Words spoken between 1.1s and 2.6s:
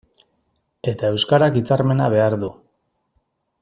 euskarak hitzarmena behar du.